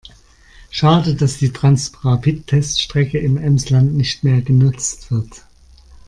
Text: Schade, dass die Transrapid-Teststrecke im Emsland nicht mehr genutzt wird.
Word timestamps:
Schade, 0.71 1.13
dass 1.13 1.37
die 1.37 1.53
Transrapid-Teststrecke 1.53 3.19
im 3.19 3.37
Emsland 3.37 3.93
nicht 3.93 4.23
mehr 4.23 4.41
genutzt 4.41 5.11
wird. 5.11 5.43